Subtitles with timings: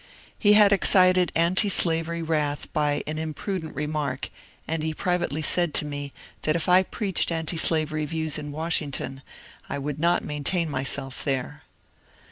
[0.39, 4.31] He had excited antislavery wrath by an imprudent remark,
[4.67, 9.21] and he privately said to me that if I preached antislavery views in Washington
[9.69, 11.61] I would not maintain myself there.